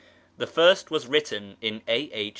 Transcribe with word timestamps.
The 0.39 0.47
first 0.47 0.89
was 0.89 1.05
written 1.05 1.57
in 1.61 1.83
a.h. 1.87 2.29